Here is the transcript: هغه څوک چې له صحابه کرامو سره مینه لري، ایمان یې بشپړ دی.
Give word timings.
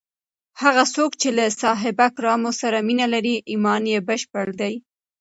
هغه 0.61 0.83
څوک 0.95 1.11
چې 1.21 1.29
له 1.37 1.45
صحابه 1.61 2.07
کرامو 2.17 2.51
سره 2.61 2.77
مینه 2.87 3.07
لري، 3.13 3.35
ایمان 3.51 3.81
یې 3.93 3.99
بشپړ 4.07 4.47
دی. 4.59 4.73